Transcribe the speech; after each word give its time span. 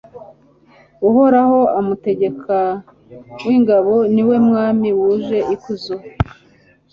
uhoraho, 1.07 1.59
umutegeka 1.79 2.57
w'ingabo, 3.45 3.93
ni 4.13 4.23
we 4.27 4.35
mwami 4.47 4.89
wuje 4.99 5.37
ikuzo 5.55 5.95